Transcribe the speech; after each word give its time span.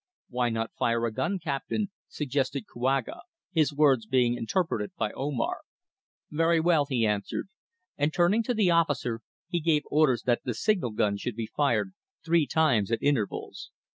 "Why 0.29 0.49
not 0.49 0.71
fire 0.79 1.05
a 1.05 1.13
gun, 1.13 1.37
Captain?" 1.37 1.91
suggested 2.07 2.65
Kouaga, 2.65 3.21
his 3.51 3.71
words 3.71 4.07
being 4.07 4.33
interpreted 4.33 4.95
by 4.97 5.11
Omar. 5.11 5.59
"Very 6.31 6.59
well," 6.59 6.87
he 6.89 7.05
answered, 7.05 7.49
and 7.99 8.11
turning 8.11 8.41
to 8.45 8.55
the 8.55 8.71
officer, 8.71 9.21
he 9.47 9.59
gave 9.59 9.83
orders 9.91 10.23
that 10.23 10.41
the 10.43 10.55
signal 10.55 10.89
gun 10.89 11.17
should 11.17 11.35
be 11.35 11.51
fired 11.55 11.93
three 12.25 12.47
times 12.47 12.91
at 12.91 13.03
intervals. 13.03 13.69